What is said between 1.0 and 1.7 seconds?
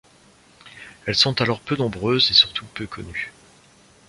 Elles sont alors